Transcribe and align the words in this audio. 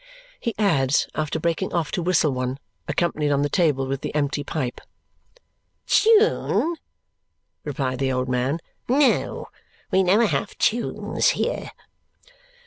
he 0.39 0.55
adds 0.57 1.07
after 1.13 1.39
breaking 1.39 1.71
off 1.75 1.91
to 1.91 2.01
whistle 2.01 2.31
one, 2.33 2.57
accompanied 2.87 3.29
on 3.29 3.43
the 3.43 3.49
table 3.49 3.85
with 3.85 4.01
the 4.01 4.15
empty 4.15 4.43
pipe. 4.43 4.81
"Tune!" 5.85 6.75
replied 7.63 7.99
the 7.99 8.11
old 8.11 8.27
man. 8.27 8.57
"No. 8.89 9.49
We 9.91 10.01
never 10.01 10.25
have 10.25 10.57
tunes 10.57 11.29
here." 11.37 11.69